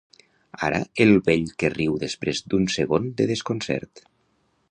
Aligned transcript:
Ara 0.67 0.79
el 1.03 1.11
vell 1.27 1.51
que 1.63 1.69
riu 1.75 1.99
després 2.05 2.41
d'un 2.53 2.67
segon 2.79 3.07
de 3.21 3.27
desconcert. 3.35 4.05